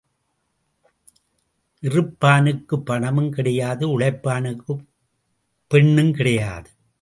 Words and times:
இறுப்பானுக்குப் 1.83 2.85
பணமும் 2.85 3.31
கிடையாது 3.31 3.99
உழைப்பானுக்குப் 3.99 4.83
பெண்ணும் 5.71 6.13
கிடையாது. 6.13 6.69